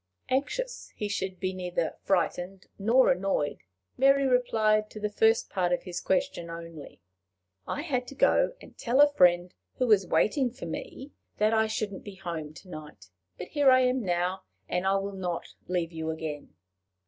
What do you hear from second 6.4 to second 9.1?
only. "I had to go and tell